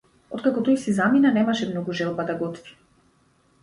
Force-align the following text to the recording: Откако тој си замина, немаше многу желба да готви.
Откако 0.37 0.63
тој 0.69 0.79
си 0.85 0.95
замина, 1.01 1.33
немаше 1.37 1.71
многу 1.71 1.97
желба 2.03 2.29
да 2.33 2.41
готви. 2.45 2.79